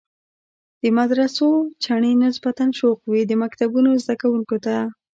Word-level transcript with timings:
د 0.81 0.83
مدرسو 0.97 1.47
چڼې 1.83 2.11
نسبتاً 2.25 2.65
شوخ 2.79 2.97
وي، 3.11 3.21
د 3.27 3.31
مکتبونو 3.43 3.89
زده 4.03 4.15
کوونکو 4.21 4.55
ته. 4.65 4.75